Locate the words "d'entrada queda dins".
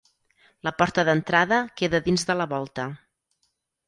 1.09-2.23